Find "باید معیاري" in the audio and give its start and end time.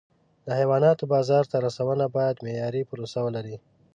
2.15-2.81